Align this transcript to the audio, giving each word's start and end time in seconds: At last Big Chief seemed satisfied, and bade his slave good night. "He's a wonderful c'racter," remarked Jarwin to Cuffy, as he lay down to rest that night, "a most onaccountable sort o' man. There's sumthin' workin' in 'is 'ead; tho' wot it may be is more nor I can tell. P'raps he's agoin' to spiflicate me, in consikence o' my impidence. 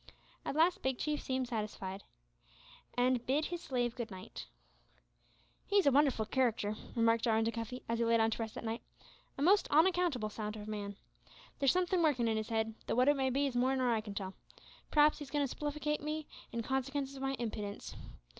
At 0.45 0.55
last 0.55 0.81
Big 0.81 0.97
Chief 0.97 1.21
seemed 1.21 1.47
satisfied, 1.47 2.03
and 2.97 3.23
bade 3.27 3.45
his 3.45 3.61
slave 3.61 3.93
good 3.95 4.09
night. 4.09 4.47
"He's 5.67 5.85
a 5.85 5.91
wonderful 5.91 6.25
c'racter," 6.25 6.75
remarked 6.95 7.23
Jarwin 7.25 7.45
to 7.45 7.51
Cuffy, 7.51 7.83
as 7.87 7.99
he 7.99 8.05
lay 8.05 8.17
down 8.17 8.31
to 8.31 8.37
rest 8.39 8.55
that 8.55 8.63
night, 8.63 8.81
"a 9.37 9.43
most 9.43 9.69
onaccountable 9.69 10.29
sort 10.31 10.57
o' 10.57 10.65
man. 10.65 10.95
There's 11.59 11.71
sumthin' 11.75 12.01
workin' 12.01 12.27
in 12.27 12.39
'is 12.39 12.51
'ead; 12.51 12.73
tho' 12.87 12.95
wot 12.95 13.09
it 13.09 13.15
may 13.15 13.29
be 13.29 13.45
is 13.45 13.55
more 13.55 13.75
nor 13.75 13.93
I 13.93 14.01
can 14.01 14.15
tell. 14.15 14.33
P'raps 14.89 15.19
he's 15.19 15.29
agoin' 15.29 15.47
to 15.47 15.55
spiflicate 15.55 16.01
me, 16.01 16.25
in 16.51 16.63
consikence 16.63 17.15
o' 17.15 17.19
my 17.19 17.33
impidence. 17.35 17.95